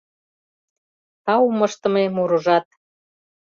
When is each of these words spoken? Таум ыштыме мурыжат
Таум 1.25 1.59
ыштыме 1.67 2.03
мурыжат 2.15 2.65